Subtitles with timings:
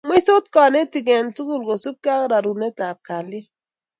[0.07, 3.47] mweisot kanetik eng kotugul kosubgei ak rorunetab kalyet